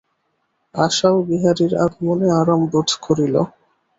[0.75, 3.35] আশাও বিহারীর আগমনে আরাম বোধ করিল।